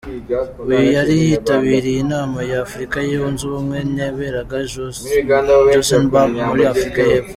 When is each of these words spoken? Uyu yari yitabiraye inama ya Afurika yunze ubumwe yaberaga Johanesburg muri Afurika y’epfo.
Uyu 0.69 0.85
yari 0.97 1.13
yitabiraye 1.23 1.99
inama 2.03 2.37
ya 2.51 2.57
Afurika 2.65 2.97
yunze 3.11 3.41
ubumwe 3.49 3.77
yaberaga 3.99 4.55
Johanesburg 4.71 6.23
muri 6.49 6.63
Afurika 6.73 6.99
y’epfo. 7.09 7.29